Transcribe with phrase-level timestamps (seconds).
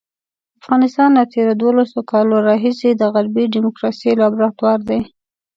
[0.61, 4.99] افغانستان له تېرو دولسو کالو راهیسې د غربي ډیموکراسۍ لابراتوار دی.